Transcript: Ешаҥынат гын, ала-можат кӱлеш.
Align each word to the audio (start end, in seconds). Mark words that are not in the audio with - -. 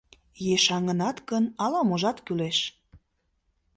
Ешаҥынат 0.55 1.17
гын, 1.29 1.45
ала-можат 1.63 2.17
кӱлеш. 2.25 2.57